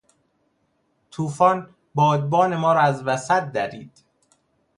توفان 1.11 1.75
بادبان 1.95 2.55
ما 2.55 2.73
را 2.73 2.81
از 2.81 3.03
وسط 3.03 3.39
درید. 3.43 4.03